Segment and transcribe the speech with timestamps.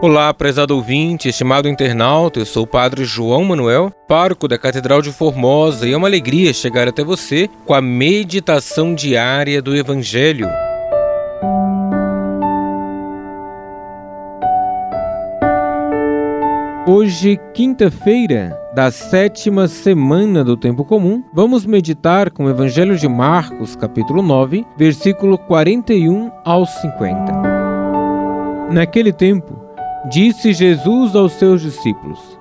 [0.00, 5.10] Olá, prezado ouvinte, estimado internauta, eu sou o Padre João Manuel, pároco da Catedral de
[5.10, 10.48] Formosa, e é uma alegria chegar até você com a meditação diária do Evangelho.
[16.86, 23.74] Hoje, quinta-feira da sétima semana do Tempo Comum, vamos meditar com o Evangelho de Marcos,
[23.74, 27.58] capítulo 9, versículo 41 ao 50.
[28.70, 29.57] Naquele tempo,
[30.06, 32.38] Disse Jesus aos seus discípulos: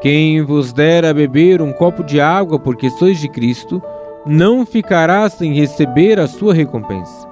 [0.00, 3.82] Quem vos der a beber um copo de água porque sois de Cristo,
[4.24, 7.28] não ficará sem receber a sua recompensa.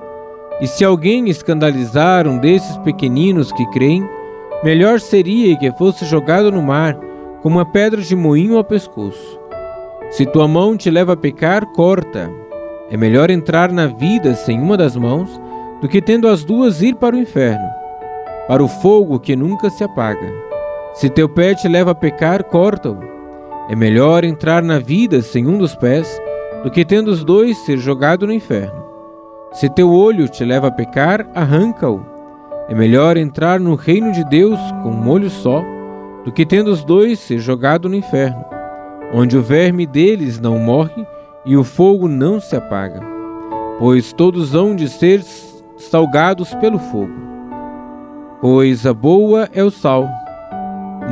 [0.61, 4.07] E se alguém escandalizar um desses pequeninos que creem,
[4.63, 6.95] melhor seria que fosse jogado no mar,
[7.41, 9.41] como uma pedra de moinho ao pescoço.
[10.11, 12.31] Se tua mão te leva a pecar, corta.
[12.91, 15.41] É melhor entrar na vida sem uma das mãos
[15.81, 17.82] do que tendo as duas ir para o inferno
[18.49, 20.33] para o fogo que nunca se apaga.
[20.95, 22.99] Se teu pé te leva a pecar, corta-o.
[23.69, 26.21] É melhor entrar na vida sem um dos pés
[26.63, 28.83] do que tendo os dois ser jogado no inferno.
[29.53, 32.05] Se teu olho te leva a pecar, arranca-o.
[32.69, 35.63] É melhor entrar no reino de Deus com um olho só
[36.25, 38.45] do que tendo os dois ser jogado no inferno,
[39.13, 41.07] onde o verme deles não morre
[41.45, 43.01] e o fogo não se apaga,
[43.79, 45.23] pois todos hão de ser
[45.77, 47.22] salgados pelo fogo.
[48.43, 50.09] Coisa boa é o sal,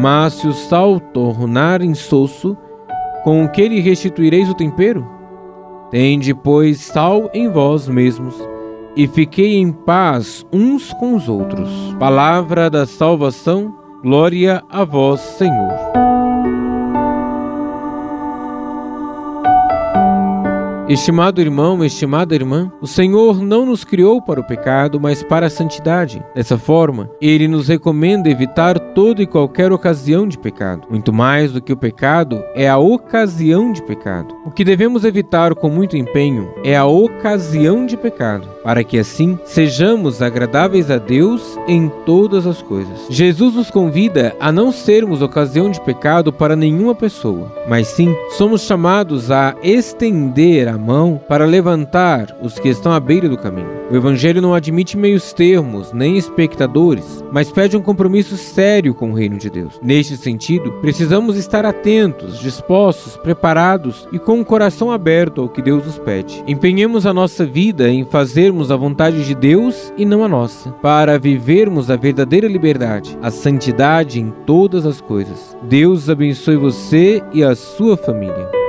[0.00, 2.56] mas se o sal tornar insosso,
[3.22, 5.06] com que lhe restituireis o tempero?
[5.92, 8.34] Tende, pois, sal em vós mesmos,
[8.96, 11.70] e fiquei em paz uns com os outros.
[12.00, 16.09] Palavra da salvação, glória a vós, Senhor.
[20.90, 25.50] Estimado irmão, estimada irmã, o Senhor não nos criou para o pecado, mas para a
[25.50, 26.20] santidade.
[26.34, 30.88] Dessa forma, ele nos recomenda evitar toda e qualquer ocasião de pecado.
[30.90, 34.34] Muito mais do que o pecado é a ocasião de pecado.
[34.44, 39.38] O que devemos evitar com muito empenho é a ocasião de pecado, para que assim
[39.44, 43.06] sejamos agradáveis a Deus em todas as coisas.
[43.08, 48.62] Jesus nos convida a não sermos ocasião de pecado para nenhuma pessoa, mas sim somos
[48.62, 53.68] chamados a estender a mão para levantar os que estão à beira do caminho.
[53.90, 59.14] O Evangelho não admite meios termos nem espectadores, mas pede um compromisso sério com o
[59.14, 59.78] reino de Deus.
[59.82, 65.84] Neste sentido, precisamos estar atentos, dispostos, preparados e com o coração aberto ao que Deus
[65.84, 66.42] nos pede.
[66.46, 71.18] Empenhemos a nossa vida em fazermos a vontade de Deus e não a nossa, para
[71.18, 75.56] vivermos a verdadeira liberdade, a santidade em todas as coisas.
[75.62, 78.59] Deus abençoe você e a sua família.